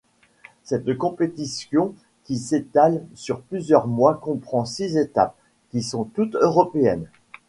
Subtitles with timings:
[0.63, 1.93] Cette compétition
[2.23, 5.35] qui s'étale sur plusieurs mois comprend six étapes
[5.69, 7.07] qui sont toutes européennes.